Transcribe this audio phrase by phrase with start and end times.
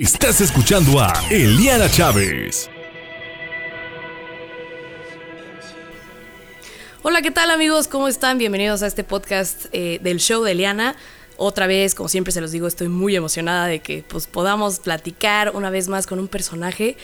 [0.00, 2.70] Estás escuchando a Eliana Chávez.
[7.02, 7.86] Hola, ¿qué tal amigos?
[7.86, 8.38] ¿Cómo están?
[8.38, 10.96] Bienvenidos a este podcast eh, del show de Eliana.
[11.36, 15.50] Otra vez, como siempre se los digo, estoy muy emocionada de que pues, podamos platicar
[15.54, 16.96] una vez más con un personaje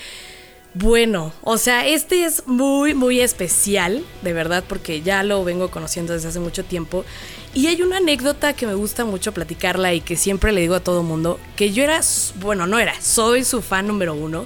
[0.79, 6.13] bueno, o sea, este es muy, muy especial, de verdad, porque ya lo vengo conociendo
[6.13, 7.03] desde hace mucho tiempo.
[7.57, 10.81] Y hay una anécdota que me gusta mucho platicarla y que siempre le digo a
[10.81, 12.03] todo mundo, que yo era,
[12.39, 14.45] bueno, no era, soy su fan número uno.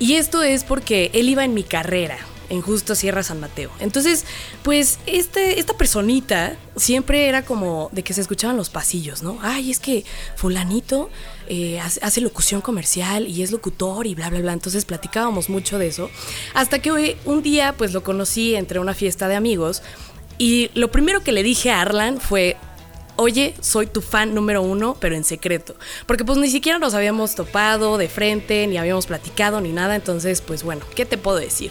[0.00, 3.70] Y esto es porque él iba en mi carrera, en Justo Sierra San Mateo.
[3.78, 4.24] Entonces,
[4.64, 9.38] pues este, esta personita siempre era como de que se escuchaban los pasillos, ¿no?
[9.42, 11.08] Ay, es que fulanito
[11.46, 14.54] eh, hace, locución comercial y es locutor y bla, bla, bla.
[14.54, 16.10] Entonces platicábamos mucho de eso.
[16.54, 19.84] Hasta que un día, pues lo conocí entre una fiesta de amigos.
[20.40, 22.56] Y lo primero que le dije a Arlan fue,
[23.16, 25.76] oye, soy tu fan número uno, pero en secreto.
[26.06, 29.96] Porque pues ni siquiera nos habíamos topado de frente, ni habíamos platicado, ni nada.
[29.96, 31.70] Entonces, pues bueno, ¿qué te puedo decir?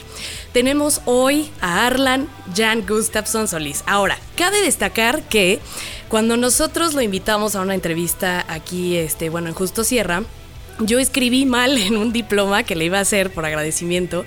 [0.54, 3.84] Tenemos hoy a Arlan Jan Gustafsson Solís.
[3.88, 5.58] Ahora, cabe destacar que
[6.08, 10.22] cuando nosotros lo invitamos a una entrevista aquí, este, bueno, en Justo Sierra,
[10.80, 14.26] yo escribí mal en un diploma que le iba a hacer por agradecimiento.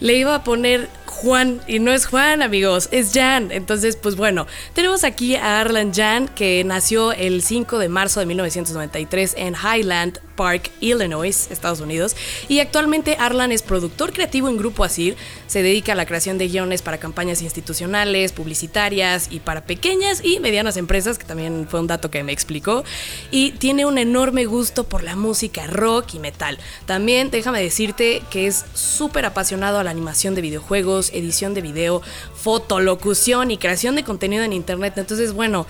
[0.00, 3.50] Le iba a poner Juan y no es Juan, amigos, es Jan.
[3.50, 8.26] Entonces, pues bueno, tenemos aquí a Arlan Jan que nació el 5 de marzo de
[8.26, 12.14] 1993 en Highland Park, Illinois, Estados Unidos.
[12.48, 15.16] Y actualmente Arlan es productor creativo en Grupo Asir.
[15.46, 20.38] Se dedica a la creación de guiones para campañas institucionales, publicitarias y para pequeñas y
[20.38, 22.84] medianas empresas, que también fue un dato que me explicó.
[23.30, 26.58] Y tiene un enorme gusto por la música rock y metal.
[26.84, 32.02] También déjame decirte que es súper apasionado a la animación de videojuegos, edición de video,
[32.34, 34.94] fotolocución y creación de contenido en internet.
[34.98, 35.66] Entonces, bueno,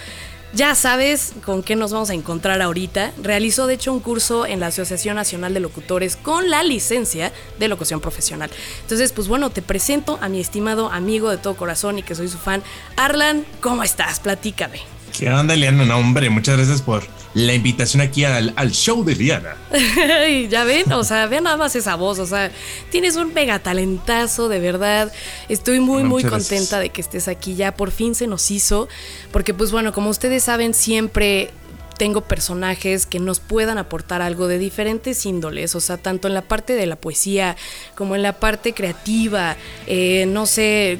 [0.53, 3.13] ya sabes con qué nos vamos a encontrar ahorita.
[3.23, 7.69] Realizó de hecho un curso en la Asociación Nacional de Locutores con la licencia de
[7.69, 8.51] locución profesional.
[8.83, 12.29] Entonces, pues bueno, te presento a mi estimado amigo de todo corazón y que soy
[12.29, 12.63] su fan,
[12.97, 13.45] Arlan.
[13.61, 14.21] ¿Cómo estás?
[14.21, 14.96] Platícame.
[15.19, 15.87] ¿Qué onda, Liana?
[15.87, 19.57] No, hombre, muchas gracias por la invitación aquí al, show de Liana.
[20.51, 22.51] ya ven, o sea, vean nada más esa voz, o sea,
[22.91, 25.11] tienes un mega talentazo, de verdad.
[25.49, 27.55] Estoy muy, muy contenta de que estés aquí.
[27.55, 28.89] Ya por fin se nos hizo,
[29.33, 31.51] porque pues bueno, como ustedes saben, siempre
[31.97, 36.43] tengo personajes que nos puedan aportar algo de diferentes índoles, o sea, tanto en la
[36.43, 37.57] parte de la poesía
[37.95, 39.57] como en la parte creativa.
[39.87, 40.99] Eh, no sé,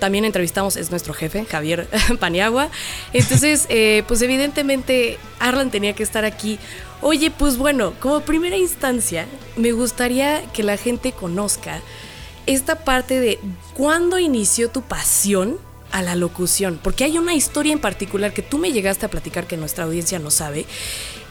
[0.00, 1.88] también entrevistamos, es nuestro jefe, Javier
[2.20, 2.70] Paniagua.
[3.12, 6.58] Entonces, eh, pues evidentemente Arlan tenía que estar aquí.
[7.00, 9.26] Oye, pues bueno, como primera instancia,
[9.56, 11.80] me gustaría que la gente conozca
[12.46, 13.38] esta parte de
[13.74, 15.58] cuándo inició tu pasión
[15.92, 19.46] a la locución, porque hay una historia en particular que tú me llegaste a platicar
[19.46, 20.66] que nuestra audiencia no sabe,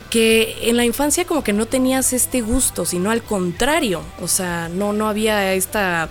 [0.09, 4.69] que en la infancia como que no tenías este gusto, sino al contrario, o sea,
[4.69, 6.09] no, no había esta,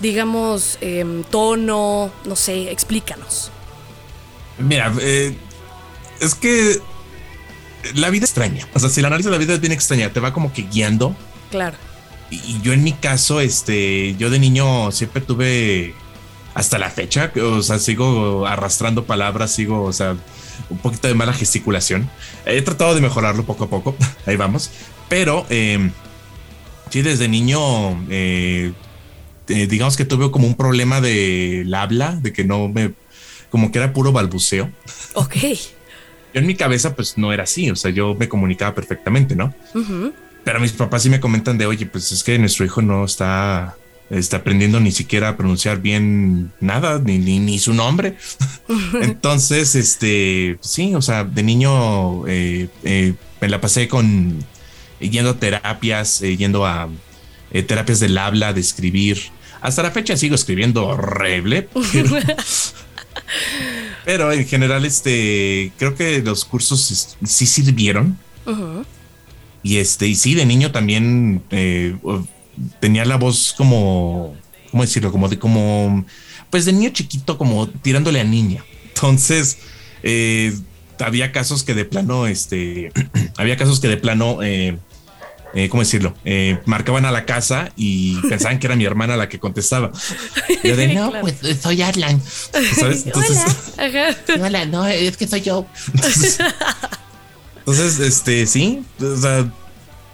[0.00, 3.50] digamos, em, tono, no sé, explícanos.
[4.58, 5.36] Mira, eh,
[6.20, 6.80] es que
[7.94, 10.18] la vida es extraña, o sea, si análisis de la vida es bien extraña, te
[10.18, 11.14] va como que guiando.
[11.50, 11.76] Claro.
[12.30, 15.94] Y yo en mi caso, este, yo de niño siempre tuve
[16.54, 20.16] hasta la fecha, o sea, sigo arrastrando palabras, sigo, o sea,
[20.68, 22.10] un poquito de mala gesticulación.
[22.44, 23.96] He tratado de mejorarlo poco a poco,
[24.26, 24.70] ahí vamos.
[25.08, 25.90] Pero, eh,
[26.90, 27.58] sí, desde niño,
[28.10, 28.72] eh,
[29.48, 32.92] eh, digamos que tuve como un problema de la habla, de que no me,
[33.50, 34.70] como que era puro balbuceo.
[35.14, 35.36] Ok.
[36.34, 39.54] Yo en mi cabeza, pues no era así, o sea, yo me comunicaba perfectamente, ¿no?
[40.44, 43.76] Pero mis papás sí me comentan de, oye, pues es que nuestro hijo no está
[44.12, 48.16] está aprendiendo ni siquiera a pronunciar bien nada, ni, ni, su nombre.
[49.00, 54.44] Entonces, este, sí, o sea, de niño eh, eh, me la pasé con
[55.00, 56.88] yendo a terapias, eh, yendo a
[57.66, 59.18] terapias del habla, de escribir.
[59.62, 61.68] Hasta la fecha sigo escribiendo horrible.
[64.04, 68.18] Pero, en general, este, creo que los cursos sí sirvieron.
[69.62, 71.42] Y este, y sí, de niño también
[72.80, 74.34] tenía la voz como,
[74.70, 75.12] ¿cómo decirlo?
[75.12, 76.04] Como de, como,
[76.50, 78.64] pues de niño chiquito, como tirándole a niña.
[78.88, 79.58] Entonces,
[80.02, 80.56] eh,
[80.98, 82.92] había casos que de plano, este,
[83.36, 84.78] había casos que de plano, eh,
[85.54, 86.14] eh, ¿cómo decirlo?
[86.64, 89.92] marcaban a la casa y pensaban que era mi hermana la que contestaba.
[90.62, 92.20] Yo de, no, pues soy Arlan.
[92.22, 93.06] ¿Sabes?
[93.06, 93.38] Entonces,
[93.78, 94.16] hola.
[94.46, 95.66] hola, no, es que soy yo.
[95.94, 96.38] Entonces,
[97.58, 99.52] entonces, este, sí, o sea,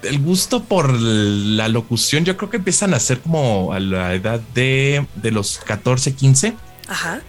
[0.03, 4.41] el gusto por la locución, yo creo que empiezan a ser como a la edad
[4.55, 6.55] de, de los 14, 15.
[6.89, 7.21] Ajá.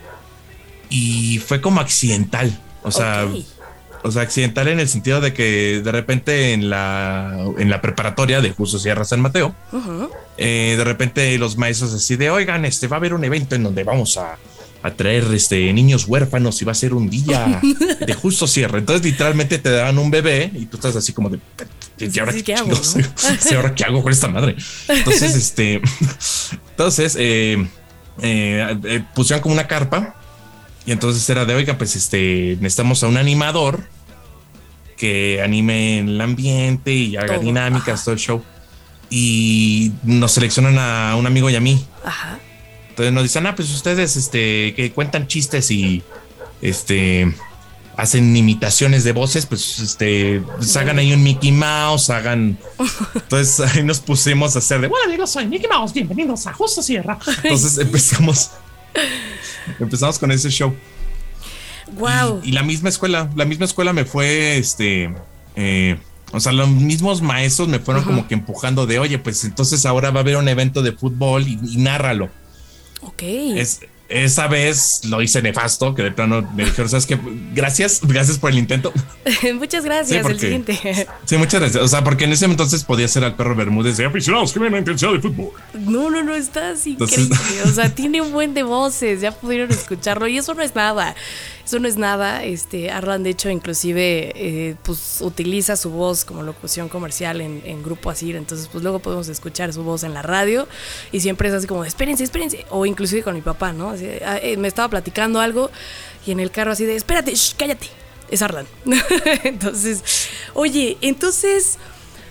[0.89, 2.59] Y fue como accidental.
[2.83, 3.27] O sea,
[4.01, 8.39] O sea, accidental en el sentido de que de repente en la, en la preparatoria
[8.39, 9.53] de Justo Sierra San Mateo,
[10.37, 13.63] eh, de repente los maestros así de, oigan, este va a haber un evento en
[13.63, 14.37] donde vamos a,
[14.83, 17.59] a traer este, niños huérfanos y va a ser un día
[17.99, 18.79] de justo cierre.
[18.79, 21.39] Entonces, literalmente te dan un bebé y tú estás así como de,
[21.99, 22.71] ¿y ahora, qué, hago,
[23.55, 24.55] ¿ahora qué hago con esta madre?
[24.87, 25.81] Entonces, este,
[26.71, 27.67] entonces, eh,
[28.21, 30.15] eh, pusieron como una carpa
[30.85, 33.83] y entonces era de, oiga, pues este, necesitamos a un animador
[34.97, 38.43] que anime el ambiente y haga dinámicas, todo el show.
[39.09, 41.83] Y nos seleccionan a un amigo y a mí.
[42.03, 42.39] Ajá.
[42.89, 46.03] Entonces nos dicen, ah, pues ustedes este, que cuentan chistes y
[46.61, 47.33] este
[47.99, 52.57] hacen imitaciones de voces, pues este, pues, hagan ahí un Mickey Mouse, hagan.
[53.13, 56.81] Entonces ahí nos pusimos a hacer de, bueno amigos, soy Mickey Mouse, bienvenidos a Justo
[56.81, 57.19] Sierra.
[57.43, 58.51] Entonces empezamos,
[59.79, 60.73] empezamos con ese show.
[61.97, 62.41] Wow.
[62.43, 65.13] Y, la misma escuela, la misma escuela me fue, este,
[65.57, 65.97] eh,
[66.31, 70.11] o sea, los mismos maestros me fueron como que empujando de, oye, pues entonces ahora
[70.11, 72.29] va a haber un evento de fútbol y, y nárralo.
[73.01, 73.23] Ok.
[73.23, 77.17] Es, esa vez lo hice nefasto, que de plano me dijeron, ¿sabes qué?
[77.53, 78.91] Gracias, gracias por el intento.
[79.55, 81.07] muchas gracias, el siguiente.
[81.25, 81.83] Sí, muchas gracias.
[81.83, 84.71] O sea, porque en ese entonces podía ser al perro Bermúdez de aficionados que ven
[84.71, 85.51] la intensidad de fútbol.
[85.73, 87.35] No, no, no, está increíble.
[87.65, 91.15] o sea, tiene un buen de voces, ya pudieron escucharlo y eso no es nada.
[91.69, 92.43] Eso no es nada.
[92.43, 98.09] Este, Arlan, de hecho, inclusive, eh, pues utiliza su voz como locución comercial en, Grupo
[98.09, 98.37] Asir.
[98.37, 100.67] Entonces, pues luego podemos escuchar su voz en la radio
[101.11, 102.65] y siempre es así como, espérense, espérense.
[102.71, 103.91] O inclusive con mi papá, ¿no?
[104.25, 105.69] Ah, eh, me estaba platicando algo
[106.25, 107.85] y en el carro así de, espérate, cállate.
[108.31, 108.65] Es Arlan.
[109.43, 110.01] entonces,
[110.55, 111.77] oye, entonces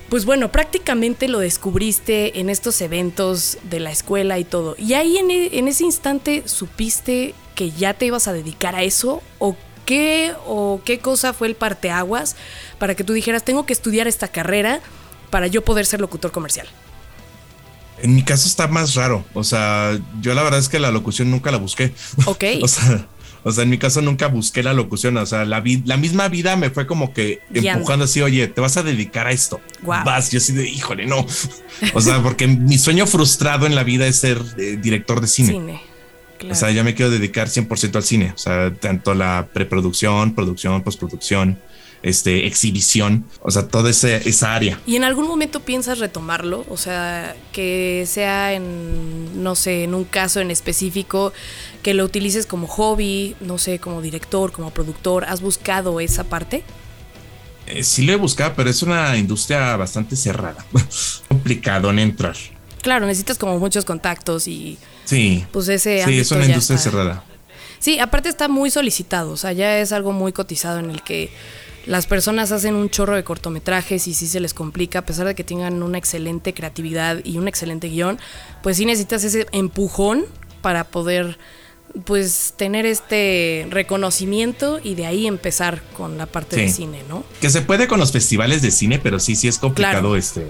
[0.09, 4.75] pues bueno, prácticamente lo descubriste en estos eventos de la escuela y todo.
[4.79, 9.21] ¿Y ahí en, en, ese instante supiste que ya te ibas a dedicar a eso?
[9.41, 12.37] ¿O qué, o qué cosa fue el parteaguas
[12.79, 14.81] para que tú dijeras, tengo que estudiar esta carrera
[15.31, 16.69] para yo poder ser locutor comercial?
[18.01, 19.25] En mi caso está más raro.
[19.35, 21.93] O sea, yo la verdad es que la locución nunca la busqué.
[22.27, 22.45] Ok.
[22.63, 23.09] o sea
[23.43, 25.17] o sea, en mi caso nunca busqué la locución.
[25.17, 28.77] O sea, la, la misma vida me fue como que empujando así, oye, te vas
[28.77, 29.61] a dedicar a esto.
[29.83, 31.27] Vas, yo así de, híjole, no.
[31.95, 35.53] O sea, porque mi sueño frustrado en la vida es ser eh, director de cine.
[35.53, 35.81] cine.
[36.51, 38.33] O sea, ya me quiero dedicar 100% al cine.
[38.35, 41.59] O sea, tanto la preproducción, producción, postproducción
[42.03, 44.81] este, exhibición, o sea, toda esa área.
[44.87, 46.65] ¿Y en algún momento piensas retomarlo?
[46.69, 51.33] O sea, que sea en, no sé, en un caso en específico,
[51.83, 55.25] que lo utilices como hobby, no sé, como director, como productor.
[55.25, 56.63] ¿Has buscado esa parte?
[57.67, 60.65] Eh, sí lo he buscado, pero es una industria bastante cerrada.
[61.29, 62.37] Complicado en entrar.
[62.83, 64.79] Claro, necesitas como muchos contactos y...
[65.09, 65.47] Sí.
[65.53, 66.05] Pues ese...
[66.05, 67.25] Sí, es una industria cerrada.
[67.79, 71.31] Sí, aparte está muy solicitado, o sea, ya es algo muy cotizado en el que
[71.87, 75.35] las personas hacen un chorro de cortometrajes y sí se les complica, a pesar de
[75.35, 78.19] que tengan una excelente creatividad y un excelente guion,
[78.63, 80.27] pues sí necesitas ese empujón
[80.61, 81.39] para poder
[82.05, 87.25] pues tener este reconocimiento y de ahí empezar con la parte de cine, ¿no?
[87.41, 90.47] Que se puede con los festivales de cine, pero sí, sí es complicado este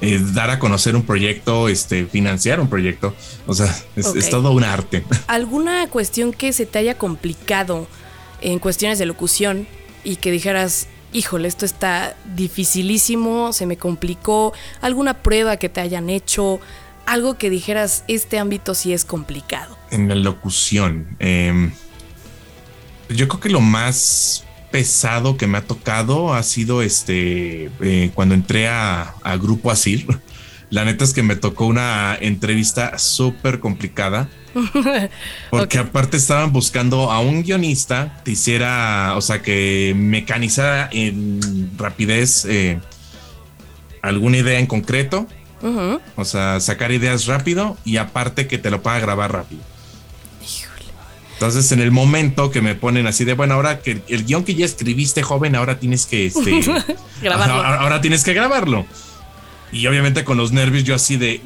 [0.00, 3.14] eh, dar a conocer un proyecto, este, financiar un proyecto.
[3.46, 5.04] O sea, es, es, todo un arte.
[5.26, 7.86] ¿Alguna cuestión que se te haya complicado
[8.40, 9.66] en cuestiones de locución
[10.04, 16.10] y que dijeras, híjole, esto está dificilísimo, se me complicó, alguna prueba que te hayan
[16.10, 16.60] hecho,
[17.06, 19.78] algo que dijeras, este ámbito sí es complicado.
[19.90, 21.72] En la locución, em,
[23.08, 24.44] yo creo que lo más
[24.74, 30.04] pesado que me ha tocado ha sido este, eh, cuando entré a, a Grupo Asir.
[30.70, 34.28] La neta es que me tocó una entrevista súper complicada
[35.50, 42.44] Porque aparte estaban buscando a un guionista que hiciera, o sea, que mecanizara en rapidez
[42.44, 42.80] eh,
[44.02, 45.26] alguna idea en concreto.
[46.16, 49.62] O sea, sacar ideas rápido y aparte que te lo pueda grabar rápido.
[51.34, 54.54] Entonces, en el momento que me ponen así de, bueno, ahora que el guion que
[54.54, 56.60] ya escribiste, joven, ahora tienes que este,
[57.22, 57.54] grabarlo.
[57.54, 58.86] ahora tienes que grabarlo.
[59.72, 61.40] Y obviamente con los nervios yo así de,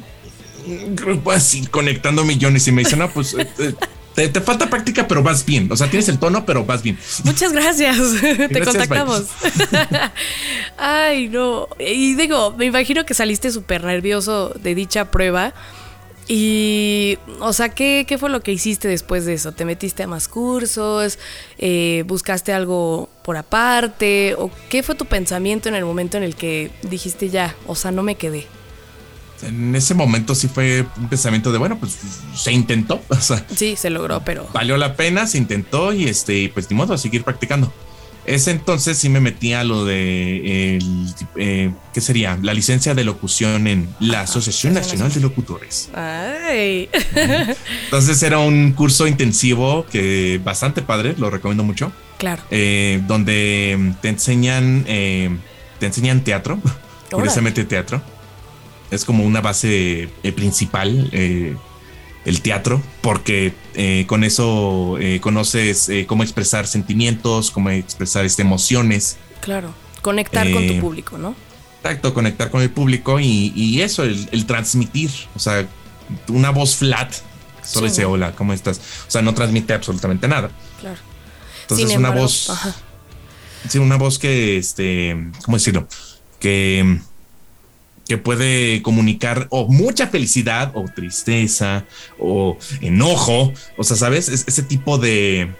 [1.33, 5.45] así conectando millones y me dicen, no, pues eh, eh, te, falta práctica, pero vas
[5.45, 5.71] bien.
[5.71, 6.97] O sea, tienes el tono, pero vas bien.
[7.23, 7.97] Muchas gracias.
[8.21, 9.25] te contactamos.
[10.77, 11.67] Ay, no.
[11.79, 15.53] Y digo, me imagino que saliste súper nervioso de dicha prueba.
[16.31, 19.51] Y, o sea, ¿qué, ¿qué, fue lo que hiciste después de eso?
[19.51, 21.17] ¿Te metiste a más cursos?
[21.57, 24.35] Eh, ¿Buscaste algo por aparte?
[24.37, 27.89] ¿O qué fue tu pensamiento en el momento en el que dijiste ya, o sea,
[27.89, 28.45] no me quedé?
[29.41, 31.97] en ese momento sí fue un pensamiento de, bueno, pues
[32.35, 33.01] se intentó.
[33.09, 34.47] O sea, sí, se logró, pero...
[34.53, 37.73] Valió la pena, se intentó y este, pues ni modo, a seguir practicando.
[38.29, 42.37] Ese entonces sí me metía a lo de el, eh, ¿qué sería?
[42.41, 45.89] La licencia de locución en la Asociación Nacional de Locutores.
[45.95, 46.89] Ay.
[47.85, 51.91] Entonces era un curso intensivo que bastante padre, lo recomiendo mucho.
[52.19, 52.43] Claro.
[52.51, 55.35] Eh, donde te enseñan, eh,
[55.79, 56.59] te enseñan teatro,
[57.11, 57.99] curiosamente teatro.
[58.91, 61.09] Es como una base principal
[62.29, 68.43] el teatro, porque eh, con eso eh, conoces eh, cómo expresar sentimientos, cómo expresar este,
[68.43, 69.17] emociones.
[69.41, 71.35] Claro, conectar con tu público, ¿no?
[71.81, 75.67] Exacto, conectar con el público y, eso, el, transmitir, o sea,
[76.27, 77.11] una voz flat,
[77.63, 78.77] solo dice hola, ¿cómo estás?
[79.07, 80.51] O sea, no transmite absolutamente nada.
[80.79, 80.99] Claro.
[81.61, 82.51] Entonces, una voz.
[83.67, 85.87] Sí, una voz que, este, ¿cómo decirlo?
[86.39, 86.99] Que
[88.09, 91.85] que puede comunicar o mucha felicidad o tristeza
[92.17, 94.27] o enojo, o sea, ¿sabes?
[94.27, 95.51] ese tipo de...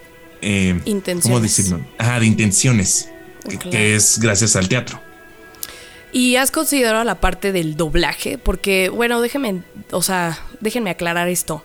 [0.41, 1.23] Eh, intenciones.
[1.23, 1.85] ¿Cómo decirlo?
[1.99, 3.07] Ah, de intenciones,
[3.69, 4.99] que, es gracias al teatro.
[6.11, 8.39] ¿Y has considerado la parte del doblaje?
[8.39, 11.63] Porque, bueno, déjenme, o sea, déjenme aclarar esto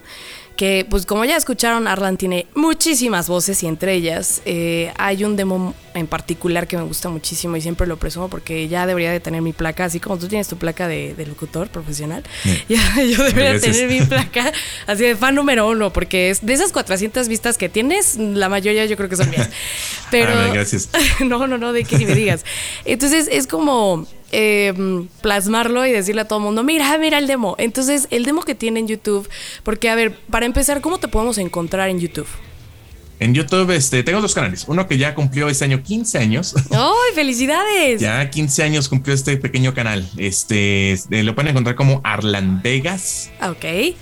[0.57, 5.37] que pues como ya escucharon, Arlan tiene muchísimas voces y entre ellas eh, hay un
[5.37, 9.21] demo en particular que me gusta muchísimo y siempre lo presumo porque ya debería de
[9.21, 12.23] tener mi placa, así como tú tienes tu placa de, locutor profesional,
[12.69, 14.53] ya, yo debería tener mi placa
[14.87, 18.87] así de fan número uno porque es de esas 400 vistas que tienes, la mayoría
[18.87, 19.51] yo creo que son mías.
[20.11, 20.33] Pero...
[20.53, 20.91] gracias.
[21.21, 22.45] no, no, no, de que ni me digas.
[22.85, 27.55] Entonces es como Em, plasmarlo y decirle a todo el mundo, mira, mira el demo.
[27.57, 29.29] Entonces, el demo que tiene en YouTube,
[29.63, 32.27] porque a ver, para empezar, ¿cómo te podemos encontrar en YouTube?
[33.21, 34.65] En YouTube este, tengo dos canales.
[34.67, 36.53] Uno que ya cumplió este año 15 años.
[36.73, 38.01] ¡Ay, felicidades!
[38.01, 40.05] ya 15 años cumplió este pequeño canal.
[40.17, 43.31] Este, lo pueden encontrar como Arlan Vegas.
[43.41, 43.95] Ok.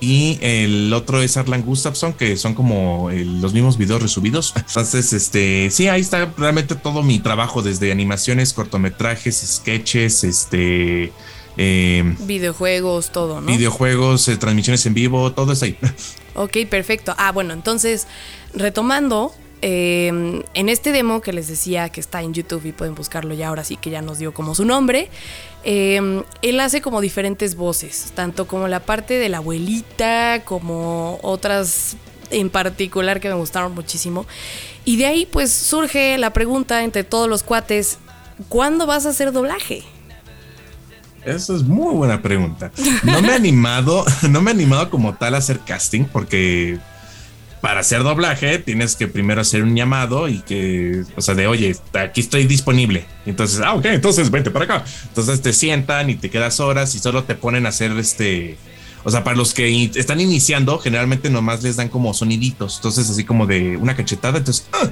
[0.00, 4.52] Y el otro es Arlan Gustafson, que son como los mismos videos resubidos.
[4.56, 11.12] Entonces, este, sí, ahí está realmente todo mi trabajo, desde animaciones, cortometrajes, sketches, este.
[11.56, 13.48] Em, videojuegos, todo, ¿no?
[13.48, 15.76] Videojuegos, eh, transmisiones en vivo, todo es ahí.
[16.34, 17.16] Ok, perfecto.
[17.18, 18.06] Ah, bueno, entonces,
[18.54, 23.34] retomando, em, en este demo que les decía que está en YouTube y pueden buscarlo
[23.34, 25.10] ya ahora sí que ya nos dio como su nombre,
[25.64, 31.96] Em, él hace como diferentes voces, tanto como la parte de la abuelita, como otras
[32.30, 34.26] en particular que me gustaron muchísimo.
[34.84, 37.98] Y de ahí pues surge la pregunta entre todos los cuates,
[38.48, 39.82] ¿cuándo vas a hacer doblaje?
[41.24, 42.70] Esa es muy buena pregunta.
[43.02, 46.78] No me he animado, no me he animado como tal a hacer casting porque
[47.60, 51.76] para hacer doblaje tienes que primero hacer un llamado y que, o sea, de oye,
[51.94, 53.04] aquí estoy disponible.
[53.26, 54.84] Entonces, ah, ok, entonces vente para acá.
[55.04, 58.56] Entonces te sientan y te quedas horas y solo te ponen a hacer este.
[59.04, 62.76] O sea, para los que están iniciando, generalmente nomás les dan como soniditos.
[62.76, 64.90] Entonces, así como de una cachetada, entonces ¡ah!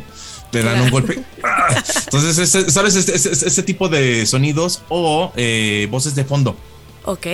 [0.51, 1.23] te dan un golpe.
[1.43, 1.83] ¡ah!
[2.05, 2.95] Entonces, ese, ¿sabes?
[2.97, 6.57] Ese, tipo de sonidos o eh, voces de fondo.
[7.05, 7.27] Ok.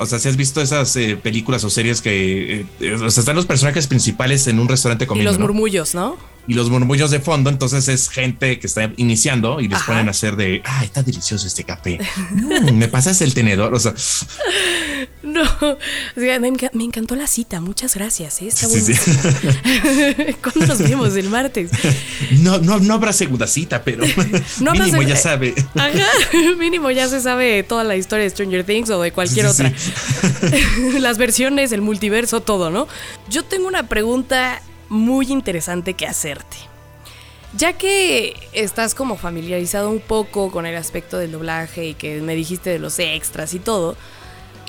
[0.00, 3.36] O sea, si has visto esas eh, películas o series que eh, o sea, están
[3.36, 5.30] los personajes principales en un restaurante comiendo.
[5.30, 6.16] Y los murmullos, ¿no?
[6.46, 10.12] Y los murmullos de fondo, entonces es gente que está iniciando y les ponen a
[10.12, 11.98] hacer de, ah, está delicioso este café.
[12.30, 13.94] Mm, me pasas el tenedor, o sea.
[15.22, 15.42] No,
[16.16, 18.40] me, encantó la cita, muchas gracias.
[18.40, 18.48] ¿eh?
[18.48, 18.94] Está sí, sí.
[20.42, 21.70] ¿Cuándo nos vemos el martes?
[22.40, 24.04] No, no, no habrá segunda cita, pero
[24.72, 25.54] mínimo ya sabe.
[25.74, 26.06] Ajá,
[26.58, 29.72] mínimo ya se sabe toda la historia de Stranger Things o de cualquier otra.
[30.98, 32.88] Las versiones, el multiverso, todo, ¿no?
[33.28, 36.56] Yo tengo una pregunta muy interesante que hacerte.
[37.56, 42.36] Ya que estás como familiarizado un poco con el aspecto del doblaje y que me
[42.36, 43.96] dijiste de los extras y todo,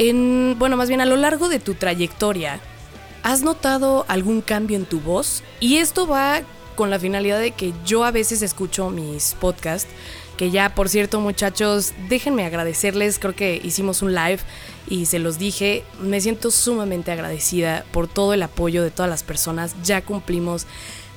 [0.10, 2.60] en, bueno, más bien a lo largo de tu trayectoria,
[3.22, 5.44] ¿has notado algún cambio en tu voz?
[5.60, 6.42] Y esto va
[6.76, 9.88] con la finalidad de que yo a veces escucho mis podcasts,
[10.38, 14.40] que ya, por cierto, muchachos, déjenme agradecerles, creo que hicimos un live
[14.88, 19.22] y se los dije, me siento sumamente agradecida por todo el apoyo de todas las
[19.22, 20.66] personas, ya cumplimos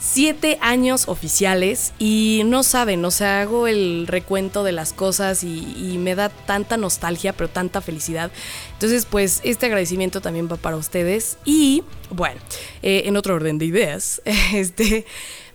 [0.05, 5.97] siete años oficiales y no saben, o sea, hago el recuento de las cosas y,
[6.05, 8.31] me da tanta nostalgia, pero tanta felicidad.
[8.75, 11.39] Entonces, pues este agradecimiento también va para ustedes.
[11.47, 12.39] Y bueno,
[12.83, 14.21] eh, en otro orden de ideas,
[14.53, 15.07] este...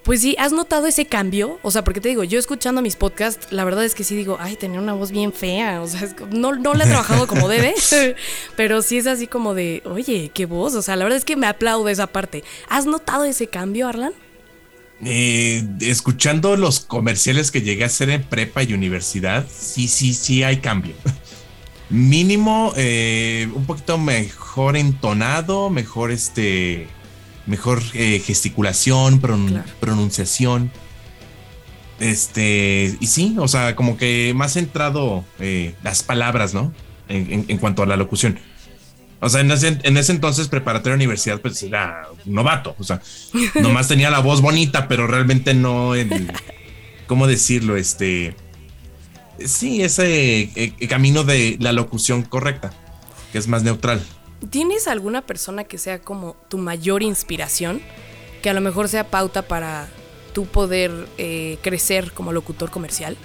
[0.02, 1.60] Pues sí, ¿has notado ese cambio?
[1.62, 4.38] O sea, porque te digo, yo escuchando mis podcasts, la verdad es que sí digo,
[4.40, 5.82] ay, tenía una voz bien fea.
[5.82, 7.76] O sea, no, no la he trabajado como debe,
[8.56, 10.74] pero sí es así como de, oye, qué voz.
[10.74, 12.46] O sea, la verdad es que me aplaudo esa parte.
[12.70, 14.14] ¿Has notado ese cambio, Arlan?
[15.06, 20.44] Eh, escuchando los comerciales que llegué a hacer en prepa y universidad, sí, sí, sí
[20.44, 20.96] hay cambio.
[21.90, 26.88] Mínimo, eh, un poquito mejor entonado, mejor este,
[27.50, 29.20] mejor eh, gesticulación,
[29.80, 30.72] pronunciación.
[32.00, 36.72] Este, y sí, o sea, como que más centrado eh, las palabras, ¿no?
[37.10, 38.40] En, cuanto a la locución.
[39.22, 42.76] O sea, en ese, en ese entonces, preparatoria universidad, pues era un novato.
[42.80, 43.02] O sea,
[43.56, 46.32] nomás tenía la voz bonita, pero realmente no el.
[47.08, 47.76] ¿Cómo decirlo?
[47.76, 48.36] Este.
[49.44, 52.72] Sí, ese eh, camino de la locución correcta,
[53.32, 54.02] que es más neutral.
[54.50, 57.82] ¿Tienes alguna persona que sea como tu mayor inspiración?
[58.42, 59.90] Que a lo mejor sea pauta para
[60.34, 63.18] tú poder eh, crecer como locutor comercial?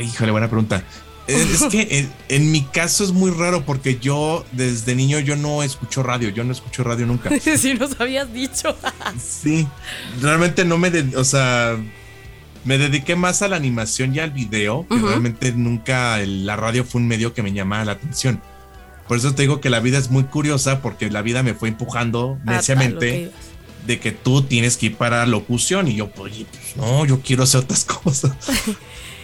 [0.00, 0.82] híjole, buena pregunta.
[1.28, 5.62] Eh, es que en, mi caso es muy raro porque yo desde niño yo no
[5.62, 7.30] escucho radio, yo no escucho radio nunca.
[7.58, 8.76] si nos habías dicho.
[9.20, 9.66] sí,
[10.20, 11.76] realmente no me, o sea,
[12.64, 17.00] me dediqué más a la animación y al video, que realmente nunca la radio fue
[17.00, 18.40] un medio que me llamaba la atención.
[19.06, 21.68] Por eso te digo que la vida es muy curiosa porque la vida me fue
[21.68, 23.30] empujando neciamente
[23.86, 26.32] de que tú tienes que ir para locución y yo, pues
[26.76, 28.32] no, yo quiero hacer otras cosas.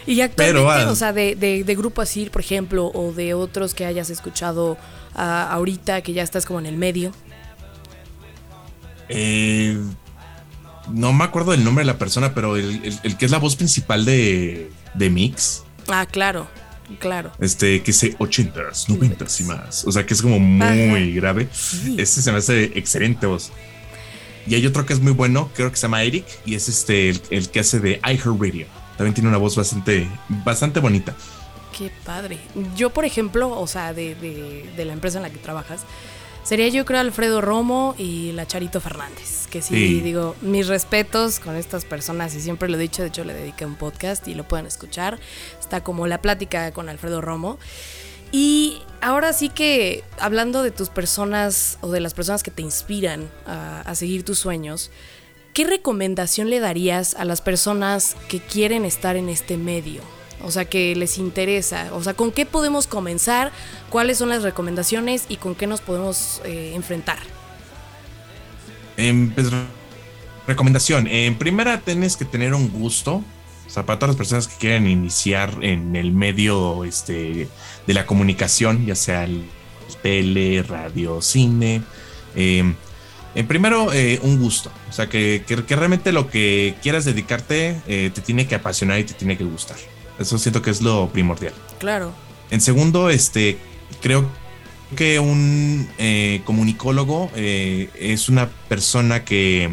[0.09, 3.75] y actualmente, Pero, ah, o sea, de, de, Grupo Así, por ejemplo, o de otros
[3.75, 4.79] que hayas escuchado
[5.15, 7.13] ah, ahorita que ya estás como en el medio.
[9.09, 9.79] Eh,
[10.91, 14.05] no me acuerdo del nombre de la persona, pero el, que es la voz principal
[14.05, 15.65] de, de Mix.
[15.89, 16.47] Ah, claro.
[16.99, 17.33] Claro.
[17.39, 19.85] Este, que sé 80s, 90 y más.
[19.85, 21.49] O sea, que es como muy grave.
[21.99, 23.53] Este se me hace excelente voz.
[24.47, 27.11] Y hay otro que es muy bueno, creo que se llama Eric, y es este
[27.11, 28.67] el, que hace de iHeartRadio.
[28.99, 31.15] También tiene una voz bastante, bastante bonita.
[31.77, 32.39] Qué padre.
[32.77, 35.83] Yo, por ejemplo, o sea, de, de, la empresa en la que trabajas,
[36.43, 39.47] sería yo creo Alfredo Romo y la Charito Fernández.
[39.47, 43.25] Que sí, digo, mis respetos con estas personas y siempre lo he dicho, de hecho
[43.25, 45.19] le dediqué un podcast y lo pueden escuchar.
[45.59, 47.59] Está como la plática con Alfredo Romo.
[48.31, 53.31] Y ahora sí que hablando de tus personas o de las personas que te inspiran
[53.47, 54.91] a, seguir tus sueños,
[55.59, 60.03] ¿qué recomendación le darías a las personas que quieren estar en este medio?
[60.45, 61.89] O sea, que les interesa.
[61.95, 63.51] O sea, ¿con qué podemos comenzar?
[63.91, 67.19] ¿Cuáles son las recomendaciones y con qué nos podemos eh, enfrentar?
[68.97, 69.49] En, pues,
[70.47, 71.09] recomendación.
[71.09, 73.25] En primera, tienes que tener un gusto
[73.67, 77.49] o sea, para todas las personas que quieren iniciar en el medio este,
[77.85, 79.43] de la comunicación, ya sea el
[80.05, 81.83] tele, radio, cine.
[83.35, 84.71] Eh, en primero, eh, un gusto.
[84.89, 89.15] O sea, que, realmente lo que quieras dedicarte eh, te tiene que apasionar y te
[89.15, 89.77] tiene que gustar.
[90.19, 91.53] Eso siento que es lo primordial.
[91.79, 92.13] Claro.
[92.51, 93.59] En segundo, este,
[94.01, 94.29] creo
[94.97, 95.87] que un
[96.45, 99.71] comunicólogo es una persona que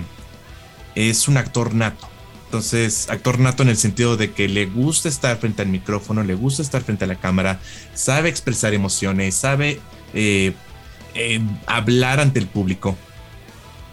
[0.94, 2.10] es un actor nato.
[2.56, 6.36] Entonces, actor nato en el sentido de que le gusta estar frente al micrófono, le
[6.36, 7.60] gusta estar frente a la cámara,
[7.94, 9.82] sabe expresar emociones, sabe
[10.14, 10.54] eh,
[11.16, 12.96] eh, hablar ante el público.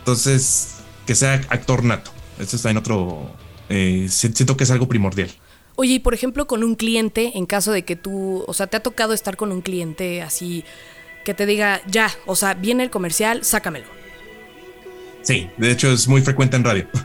[0.03, 2.11] Entonces, que sea actor nato.
[2.39, 3.31] Eso está en otro.
[3.69, 5.31] Eh, siento que es algo primordial.
[5.77, 8.77] Oye, y por ejemplo, con un cliente, en caso de que tú, o sea, te
[8.77, 10.65] ha tocado estar con un cliente así
[11.25, 13.87] que te diga, ya, o sea, viene el comercial, sácamelo.
[15.23, 16.87] Sí, de hecho es muy frecuente en radio.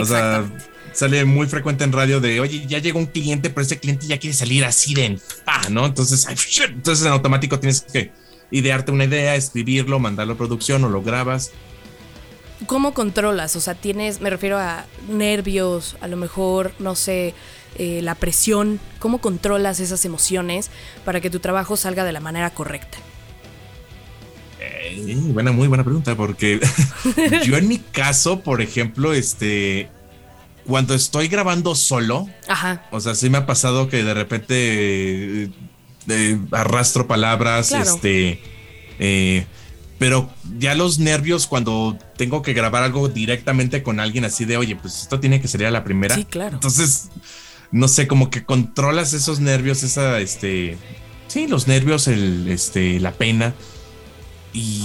[0.00, 0.44] O sea,
[0.92, 4.20] sale muy frecuente en radio de, oye, ya llegó un cliente, pero ese cliente ya
[4.20, 5.86] quiere salir así de, ah, ¿no?
[5.86, 6.24] Entonces,
[6.68, 8.12] entonces en automático tienes que
[8.52, 11.50] idearte una idea, escribirlo, mandarlo a producción o lo grabas.
[12.66, 13.56] ¿Cómo controlas?
[13.56, 17.34] O sea, tienes, me refiero a nervios, a lo mejor, no sé,
[17.76, 18.80] eh, la presión.
[18.98, 20.70] ¿Cómo controlas esas emociones
[21.04, 22.98] para que tu trabajo salga de la manera correcta?
[24.60, 26.60] Eh, buena, muy buena pregunta, porque
[27.44, 29.88] yo en mi caso, por ejemplo, este,
[30.66, 32.28] cuando estoy grabando solo,
[32.90, 35.50] o sea, sí me ha pasado que de repente
[36.08, 38.40] eh, arrastro palabras, este,
[38.98, 39.46] eh,
[40.02, 44.74] pero ya los nervios cuando tengo que grabar algo directamente con alguien así de, oye,
[44.74, 46.16] pues esto tiene que ser la primera.
[46.16, 46.54] Sí, claro.
[46.54, 47.10] Entonces,
[47.70, 50.76] no sé, como que controlas esos nervios, esa, este,
[51.28, 53.54] sí, los nervios, el, este, la pena
[54.52, 54.82] y,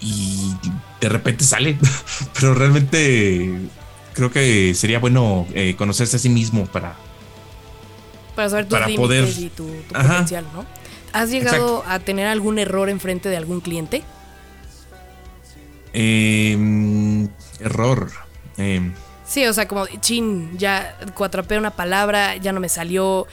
[0.00, 0.52] y
[1.00, 1.78] de repente sale,
[2.34, 3.68] pero realmente
[4.14, 6.96] creo que sería bueno eh, conocerse a sí mismo para
[8.34, 10.66] para saber tus límites y tu, potencial, ¿no?
[11.12, 14.02] ¿Has llegado a tener algún error enfrente de algún cliente?
[15.98, 17.26] Em,
[17.58, 18.12] error.
[18.58, 18.92] Em.
[19.26, 23.26] Sí, o sea, como, chin, ya cuatrapé una palabra, ya no me salió,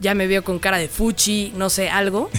[0.00, 2.30] ya me veo con cara de fuchi, no sé, algo.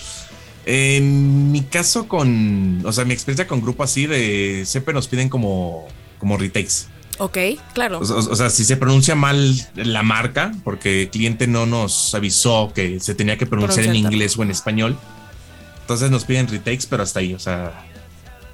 [0.64, 5.28] en mi caso con, o sea, mi experiencia con grupo así de siempre nos piden
[5.28, 5.86] como,
[6.18, 6.86] como retakes.
[7.18, 7.36] Ok,
[7.74, 8.00] claro.
[8.00, 12.98] O, sea, si se pronuncia mal la marca, porque el cliente no nos avisó que
[12.98, 14.96] se tenía que pronunciar en inglés o en español,
[15.82, 17.84] entonces nos piden retakes, pero hasta ahí, o sea,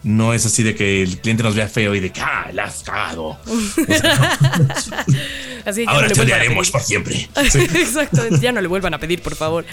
[0.05, 2.65] no es así de que el cliente nos vea feo y de que, ah, la
[2.65, 3.39] has cagado.
[5.65, 7.27] Así Ahora te odiaremos por siempre.
[7.35, 9.65] Exactamente, ya no le vuelvan a pedir, por favor.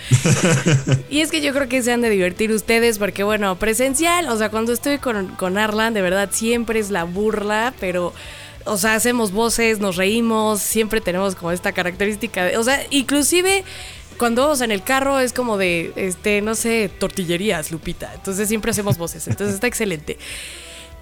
[1.10, 4.38] y es que yo creo que se han de divertir ustedes porque, bueno, presencial, o
[4.38, 8.14] sea, cuando estoy con, con Arlan, de verdad siempre es la burla, pero
[8.64, 13.64] o sea, hacemos voces, nos reímos, siempre tenemos como esta característica, de, o sea, inclusive
[14.22, 18.12] cuando vamos en el carro es como de, este, no sé, tortillerías, Lupita.
[18.14, 19.28] Entonces siempre hacemos voces.
[19.28, 20.20] Entonces está excelente.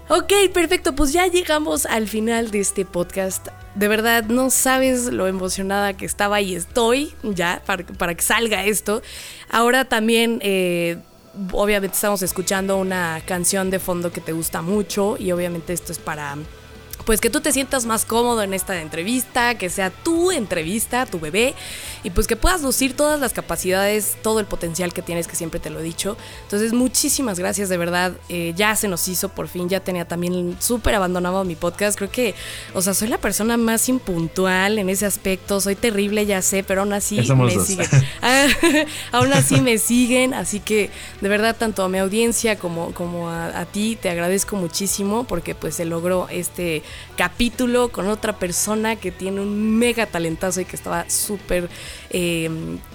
[0.07, 0.95] Ok, perfecto.
[0.95, 3.49] Pues ya llegamos al final de este podcast.
[3.75, 8.63] De verdad, no sabes lo emocionada que estaba y estoy ya para, para que salga
[8.63, 9.01] esto.
[9.49, 10.39] Ahora también...
[10.41, 10.97] Eh,
[11.51, 15.99] obviamente estamos escuchando una canción de fondo que te gusta mucho y obviamente esto es
[15.99, 16.35] para
[17.09, 21.19] pues que tú te sientas más cómodo en esta entrevista, que sea tu entrevista, tu
[21.19, 21.55] bebé,
[22.03, 25.59] y pues que puedas lucir todas las capacidades, todo el potencial que tienes, que siempre
[25.59, 26.17] te lo he dicho.
[26.43, 28.13] Entonces, muchísimas gracias, de verdad.
[28.29, 31.97] Eh, ya se nos hizo por fin, ya tenía también súper abandonado mi podcast.
[31.97, 32.35] Creo que,
[32.75, 36.81] o sea, soy la persona más impuntual en ese aspecto, soy terrible, ya sé, pero
[36.81, 37.87] aún así me siguen.
[38.21, 38.47] Ah,
[39.13, 40.89] aún así me siguen, así que
[41.21, 45.55] de verdad, tanto a mi audiencia como, como a, a ti, te agradezco muchísimo porque
[45.55, 46.83] pues se logró este
[47.17, 51.69] capítulo con otra persona que tiene un mega talentazo y que estaba súper,
[52.09, 52.49] eh,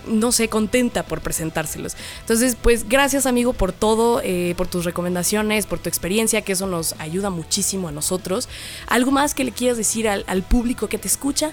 [0.06, 1.96] no sé, contenta por presentárselos.
[2.20, 6.66] Entonces, pues gracias amigo por todo, eh, por tus recomendaciones, por tu experiencia, que eso
[6.66, 8.48] nos ayuda muchísimo a nosotros.
[8.86, 11.52] ¿Algo más que le quieras decir al, al público que te escucha?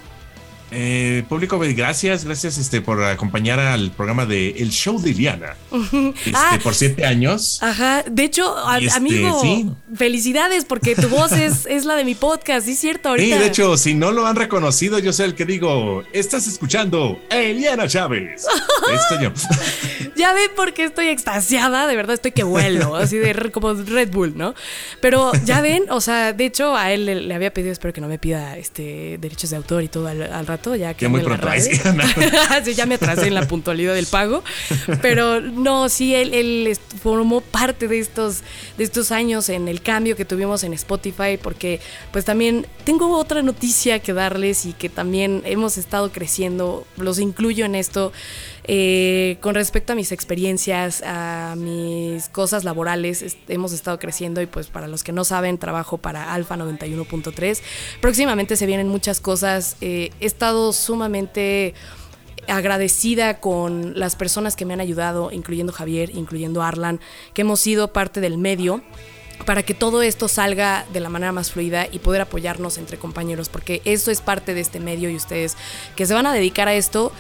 [0.72, 5.56] Eh, público, pues, gracias, gracias este, por acompañar al programa de El Show de Diana
[5.72, 7.62] este, ah, por siete años.
[7.62, 12.66] Ajá, de hecho, este, amigo, felicidades porque tu voz es, es, la de mi podcast,
[12.66, 13.10] ¿sí es cierto?
[13.10, 13.36] Ahorita.
[13.36, 17.20] Sí, de hecho, si no lo han reconocido, yo soy el que digo, estás escuchando
[17.30, 18.46] Eliana Chávez.
[18.94, 19.32] Esto yo.
[20.22, 24.12] ya ven por qué estoy extasiada, de verdad estoy que vuelo, así de como Red
[24.12, 24.54] Bull, ¿no?
[25.00, 28.08] Pero ya ven, o sea, de hecho, a él le, había pedido, espero que no
[28.08, 31.08] me pida este derechos de autor y todo al, al rato ya que...
[31.08, 31.48] muy pronto.
[32.64, 34.44] sí, ya me atrasé en la puntualidad del pago.
[35.02, 38.42] Pero no, sí, él, él, formó parte de estos,
[38.78, 41.80] de estos años en el cambio que tuvimos en Spotify, porque
[42.12, 47.66] pues también tengo otra noticia que darles y que también hemos estado creciendo, los incluyo
[47.66, 48.12] en esto.
[48.74, 54.68] Eh, con respecto a mis experiencias, a mis cosas laborales, hemos estado creciendo y pues
[54.68, 57.60] para los que no saben, trabajo para Alfa 91.3.
[58.00, 59.76] Próximamente se vienen muchas cosas.
[59.82, 61.74] Eh, he estado sumamente
[62.48, 67.02] agradecida con las personas que me han ayudado, incluyendo Javier, incluyendo Arlan,
[67.34, 68.82] que hemos sido parte del medio
[69.46, 73.50] para que todo esto salga de la manera más fluida y poder apoyarnos entre compañeros,
[73.50, 75.58] porque eso es parte de este medio y ustedes
[75.98, 77.12] que se van a dedicar a esto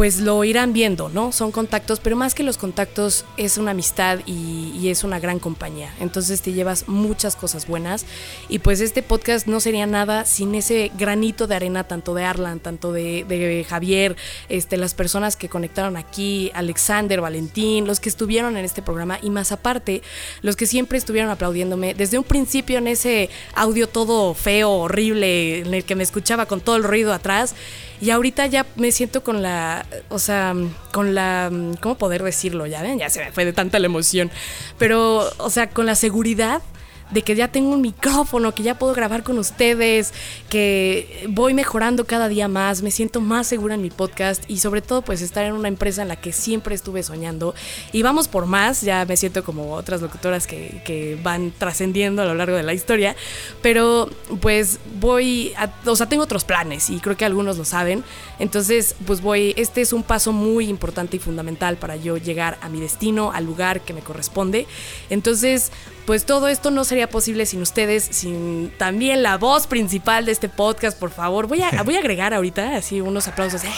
[0.00, 1.30] pues lo irán viendo, ¿no?
[1.30, 5.92] Son contactos, pero más que los contactos es una amistad y, es una gran compañía.
[6.00, 8.06] Entonces te llevas muchas cosas buenas
[8.48, 12.60] y pues este podcast no sería nada sin ese granito de arena tanto de Arlan,
[12.60, 14.16] tanto de, Javier,
[14.48, 19.28] este, las personas que conectaron aquí, Alexander, Valentín, los que estuvieron en este programa y
[19.28, 20.00] más aparte,
[20.40, 25.74] los que siempre estuvieron aplaudiéndome desde un principio en ese audio todo feo, horrible, en
[25.74, 27.54] el que me escuchaba con todo el ruido atrás.
[28.00, 30.54] Y ahorita ya me siento con la, o sea,
[30.92, 32.66] con la, ¿cómo poder decirlo?
[32.66, 34.30] Ya ven, ya se me fue de tanta la emoción.
[34.78, 36.62] Pero, o sea, con la seguridad
[37.10, 40.12] de que ya tengo un micrófono, que ya puedo grabar con ustedes,
[40.48, 44.82] que voy mejorando cada día más, me siento más segura en mi podcast y sobre
[44.82, 47.54] todo pues estar en una empresa en la que siempre estuve soñando.
[47.92, 52.24] Y vamos por más, ya me siento como otras locutoras que, que van trascendiendo a
[52.24, 53.16] lo largo de la historia,
[53.62, 54.08] pero
[54.40, 58.04] pues voy, a, o sea, tengo otros planes y creo que algunos lo saben.
[58.38, 62.68] Entonces pues voy, este es un paso muy importante y fundamental para yo llegar a
[62.68, 64.66] mi destino, al lugar que me corresponde.
[65.08, 65.72] Entonces
[66.06, 70.48] pues todo esto no sería posible sin ustedes, sin también la voz principal de este
[70.48, 71.46] podcast, por favor.
[71.46, 73.70] Voy a, voy a agregar ahorita así unos aplausos, eh,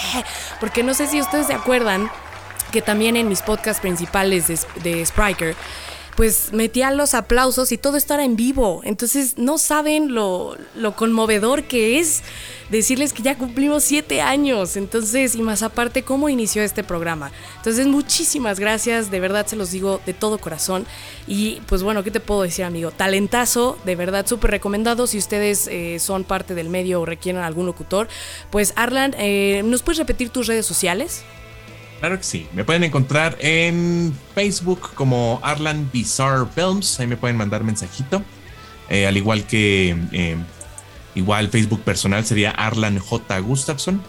[0.60, 2.10] porque no sé si ustedes se acuerdan
[2.70, 5.54] que también en mis podcasts principales de, de Spriker,
[6.16, 8.82] pues metía los aplausos y todo esto era en vivo.
[8.84, 12.22] Entonces no saben lo, lo conmovedor que es
[12.70, 14.76] decirles que ya cumplimos siete años.
[14.76, 17.30] Entonces, y más aparte, cómo inició este programa.
[17.58, 20.86] Entonces, muchísimas gracias, de verdad se los digo de todo corazón.
[21.26, 22.90] Y pues bueno, ¿qué te puedo decir, amigo?
[22.90, 25.06] Talentazo, de verdad, súper recomendado.
[25.06, 28.08] Si ustedes eh, son parte del medio o requieren algún locutor,
[28.50, 31.22] pues Arlan, eh, ¿nos puedes repetir tus redes sociales?
[32.02, 32.46] Claro que sí.
[32.52, 37.00] Me pueden encontrar en Facebook como Arlan Bizarre Films.
[37.00, 38.22] Ahí me pueden mandar mensajito.
[38.90, 39.96] Eh, al igual que
[41.14, 43.38] Igual Facebook personal sería Arlan J.
[43.40, 44.02] Gustafson.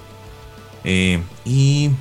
[0.85, 1.91] Eh, y,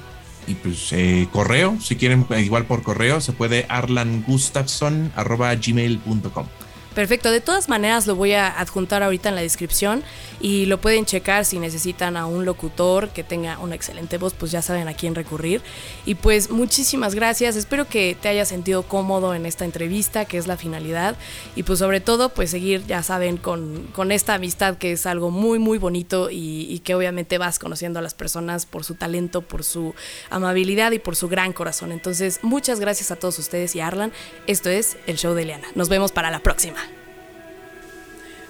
[0.47, 6.47] y, pues eh, correo, si quieren, igual por correo, se puede arlangustafson.gmail.com.
[6.95, 10.03] Perfecto, de todas maneras lo voy a adjuntar ahorita en la descripción
[10.41, 14.53] y lo pueden checar si necesitan a un locutor que tenga una excelente voz, pues
[14.53, 15.63] ya saben a quién recurrir.
[16.05, 20.47] Y pues muchísimas gracias, espero que te hayas sentido cómodo en esta entrevista, que es
[20.47, 21.17] la finalidad,
[21.57, 25.31] y pues sobre todo pues seguir, ya saben, con, con esta amistad que es algo
[25.31, 29.41] muy, muy bonito y, y que obviamente vas conociendo a las personas por su talento,
[29.41, 29.95] por su
[30.29, 31.91] amabilidad y por su gran corazón.
[31.91, 34.13] Entonces, muchas gracias a todos ustedes y a Arlan.
[34.47, 35.69] Esto es el show de Eliana.
[35.75, 36.82] Nos vemos para la próxima.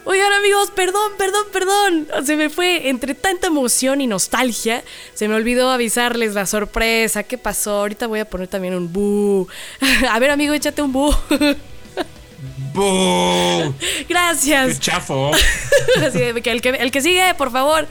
[0.04, 2.08] Oigan amigos, perdón, perdón, perdón.
[2.26, 4.82] Se me fue entre tanta emoción y nostalgia.
[5.14, 7.22] Se me olvidó avisarles la sorpresa.
[7.22, 7.78] ¿Qué pasó?
[7.78, 9.46] Ahorita voy a poner también un bu.
[10.10, 11.14] A ver amigo, échate un bu.
[12.74, 13.74] ¡Bu!
[14.08, 14.74] Gracias.
[14.74, 15.30] ¡Qué chafo!
[16.04, 17.86] Así de que el, que el que sigue, por favor.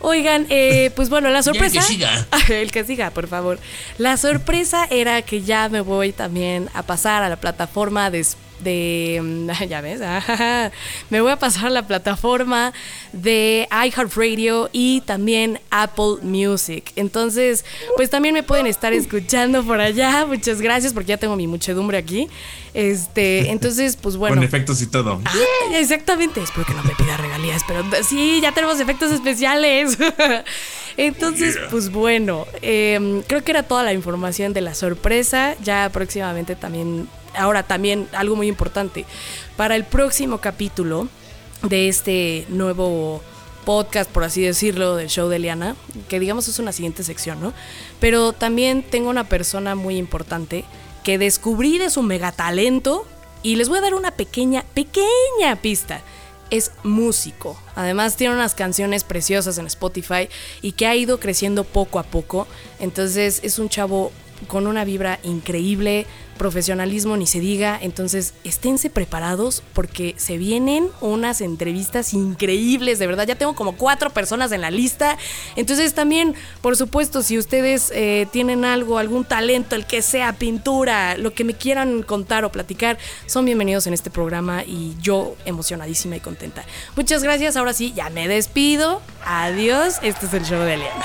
[0.00, 1.80] Oigan, eh, pues bueno, la sorpresa.
[1.80, 2.26] que siga.
[2.48, 3.58] El que siga, por favor.
[3.96, 8.26] La sorpresa era que ya me voy también a pasar a la plataforma de
[8.60, 10.00] de mm, ya ves
[11.10, 12.72] me voy a pasar a la plataforma
[13.12, 16.92] de iHeartRadio y también Apple Music.
[16.96, 17.64] Entonces
[17.96, 20.26] pues también me pueden estar escuchando por allá.
[20.26, 22.28] Muchas gracias porque ya tengo mi muchedumbre aquí
[22.74, 25.20] este entonces pues bueno Con efectos y todo.
[25.24, 25.34] Ah,
[25.72, 29.96] exactamente, espero que no me pida regalías, pero sí, ya tenemos efectos especiales.
[30.96, 35.56] Entonces, pues bueno, em, creo que era toda la información de la sorpresa.
[35.62, 39.04] Ya próximamente también, ahora también algo muy importante,
[39.56, 41.08] para el próximo capítulo
[41.62, 43.22] de este nuevo
[43.64, 45.74] podcast, por así decirlo, del show de Eliana,
[46.08, 47.52] que digamos es una siguiente sección, ¿no?
[47.98, 50.64] Pero también tengo una persona muy importante
[51.04, 53.06] que descubrí de su megatalento
[53.42, 56.00] y les voy a dar una pequeña, pequeña pista.
[56.50, 57.60] Es músico.
[57.74, 60.28] Además tiene unas canciones preciosas en Spotify
[60.62, 62.48] y que ha ido creciendo poco a poco.
[62.80, 64.12] Entonces es un chavo
[64.48, 71.40] con una vibra increíble, profesionalismo ni se diga, entonces esténse preparados porque se vienen unas
[71.40, 75.16] entrevistas increíbles, de verdad, ya tengo como cuatro personas en la lista,
[75.56, 81.16] entonces también, por supuesto, si ustedes eh, tienen algo, algún talento, el que sea, pintura,
[81.16, 86.16] lo que me quieran contar o platicar, son bienvenidos en este programa y yo emocionadísima
[86.16, 86.64] y contenta.
[86.96, 91.04] Muchas gracias, ahora sí, ya me despido, adiós, este es el show de Eliana.